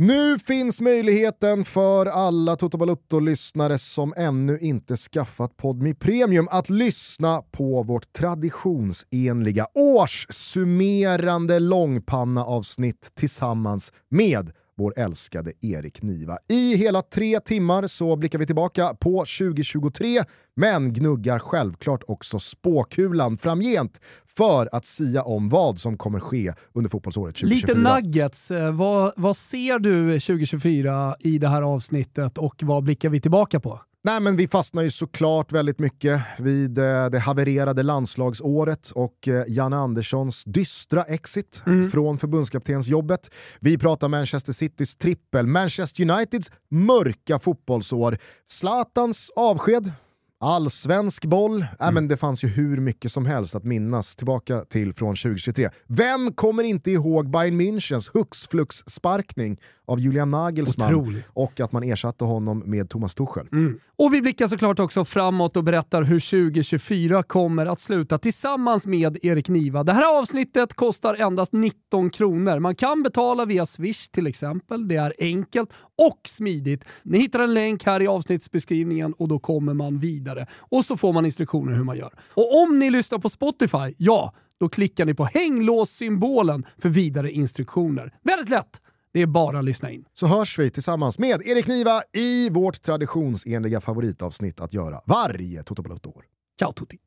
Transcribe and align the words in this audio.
Nu 0.00 0.38
finns 0.38 0.80
möjligheten 0.80 1.64
för 1.64 2.06
alla 2.06 2.56
Toto 2.56 2.78
Balutto-lyssnare 2.78 3.78
som 3.78 4.14
ännu 4.16 4.58
inte 4.58 4.96
skaffat 4.96 5.56
Podmi 5.56 5.94
Premium 5.94 6.48
att 6.50 6.70
lyssna 6.70 7.42
på 7.42 7.82
vårt 7.82 8.12
traditionsenliga 8.12 9.66
årssummerande 9.74 11.58
långpanna-avsnitt 11.58 13.10
tillsammans 13.14 13.92
med 14.08 14.52
vår 14.78 14.94
älskade 14.96 15.52
Erik 15.60 16.02
Niva. 16.02 16.38
I 16.48 16.76
hela 16.76 17.02
tre 17.02 17.40
timmar 17.40 17.86
så 17.86 18.16
blickar 18.16 18.38
vi 18.38 18.46
tillbaka 18.46 18.94
på 18.94 19.18
2023, 19.18 20.24
men 20.56 20.92
gnuggar 20.92 21.38
självklart 21.38 22.02
också 22.08 22.38
spåkulan 22.38 23.38
framgent 23.38 24.00
för 24.36 24.68
att 24.72 24.86
sia 24.86 25.22
om 25.22 25.48
vad 25.48 25.80
som 25.80 25.98
kommer 25.98 26.20
ske 26.20 26.52
under 26.72 26.90
fotbollsåret 26.90 27.36
2024. 27.36 27.74
Lite 27.74 27.94
nuggets. 27.94 28.50
Vad, 28.72 29.12
vad 29.16 29.36
ser 29.36 29.78
du 29.78 30.20
2024 30.20 31.16
i 31.20 31.38
det 31.38 31.48
här 31.48 31.62
avsnittet 31.62 32.38
och 32.38 32.54
vad 32.62 32.84
blickar 32.84 33.08
vi 33.08 33.20
tillbaka 33.20 33.60
på? 33.60 33.80
Nej, 34.04 34.20
men 34.20 34.36
vi 34.36 34.48
fastnar 34.48 34.82
ju 34.82 34.90
såklart 34.90 35.52
väldigt 35.52 35.78
mycket 35.78 36.22
vid 36.38 36.78
eh, 36.78 37.06
det 37.06 37.18
havererade 37.18 37.82
landslagsåret 37.82 38.90
och 38.90 39.28
eh, 39.28 39.44
Janne 39.48 39.76
Anderssons 39.76 40.44
dystra 40.44 41.02
exit 41.02 41.62
mm. 41.66 41.90
från 41.90 42.18
förbundskaptensjobbet. 42.18 43.30
Vi 43.60 43.78
pratar 43.78 44.08
Manchester 44.08 44.52
Citys 44.52 44.96
trippel, 44.96 45.46
Manchester 45.46 46.10
Uniteds 46.10 46.50
mörka 46.70 47.38
fotbollsår, 47.38 48.18
Zlatans 48.46 49.30
avsked, 49.36 49.92
Allsvensk 50.40 51.24
boll, 51.24 51.62
äh, 51.62 51.68
mm. 51.80 51.94
men 51.94 52.08
det 52.08 52.16
fanns 52.16 52.44
ju 52.44 52.48
hur 52.48 52.80
mycket 52.80 53.12
som 53.12 53.26
helst 53.26 53.54
att 53.54 53.64
minnas 53.64 54.16
tillbaka 54.16 54.64
till 54.64 54.94
från 54.94 55.16
2023. 55.16 55.70
Vem 55.86 56.32
kommer 56.32 56.62
inte 56.62 56.90
ihåg 56.90 57.30
Bayern 57.30 57.60
Münchens 57.60 58.10
hux 58.14 58.48
flux 58.48 58.76
sparkning 58.86 59.58
av 59.88 60.00
Julian 60.00 60.30
Nagelsmann 60.30 60.94
Otrolig. 60.94 61.22
och 61.28 61.60
att 61.60 61.72
man 61.72 61.82
ersatte 61.82 62.24
honom 62.24 62.62
med 62.66 62.90
Thomas 62.90 63.14
Tuchel. 63.14 63.46
Mm. 63.52 63.78
Och 63.96 64.14
vi 64.14 64.22
blickar 64.22 64.46
såklart 64.46 64.78
också 64.78 65.04
framåt 65.04 65.56
och 65.56 65.64
berättar 65.64 66.02
hur 66.02 66.20
2024 66.20 67.22
kommer 67.22 67.66
att 67.66 67.80
sluta 67.80 68.18
tillsammans 68.18 68.86
med 68.86 69.18
Erik 69.22 69.48
Niva. 69.48 69.84
Det 69.84 69.92
här 69.92 70.18
avsnittet 70.20 70.74
kostar 70.74 71.14
endast 71.14 71.52
19 71.52 72.10
kronor. 72.10 72.58
Man 72.58 72.74
kan 72.74 73.02
betala 73.02 73.44
via 73.44 73.66
Swish 73.66 74.08
till 74.08 74.26
exempel. 74.26 74.88
Det 74.88 74.96
är 74.96 75.12
enkelt 75.18 75.70
och 75.98 76.20
smidigt. 76.26 76.84
Ni 77.02 77.18
hittar 77.18 77.40
en 77.40 77.54
länk 77.54 77.86
här 77.86 78.02
i 78.02 78.06
avsnittsbeskrivningen 78.06 79.12
och 79.12 79.28
då 79.28 79.38
kommer 79.38 79.74
man 79.74 79.98
vidare. 79.98 80.46
Och 80.58 80.84
så 80.84 80.96
får 80.96 81.12
man 81.12 81.24
instruktioner 81.26 81.72
hur 81.72 81.84
man 81.84 81.96
gör. 81.96 82.12
Och 82.34 82.62
om 82.62 82.78
ni 82.78 82.90
lyssnar 82.90 83.18
på 83.18 83.28
Spotify, 83.28 83.94
ja, 83.96 84.34
då 84.60 84.68
klickar 84.68 85.04
ni 85.04 85.14
på 85.14 85.24
hänglås-symbolen 85.24 86.66
för 86.78 86.88
vidare 86.88 87.30
instruktioner. 87.30 88.14
Väldigt 88.22 88.48
lätt! 88.48 88.80
Det 89.12 89.22
är 89.22 89.26
bara 89.26 89.58
att 89.58 89.64
lyssna 89.64 89.90
in. 89.90 90.04
Så 90.14 90.26
hörs 90.26 90.58
vi 90.58 90.70
tillsammans 90.70 91.18
med 91.18 91.42
Erik 91.46 91.66
Niva 91.66 92.02
i 92.12 92.50
vårt 92.50 92.82
traditionsenliga 92.82 93.80
favoritavsnitt 93.80 94.60
att 94.60 94.74
göra 94.74 95.00
varje 95.06 95.62
Toto 95.62 95.82
Balotto-år. 95.82 96.24
Ciao 96.58 96.72
tutti! 96.72 96.98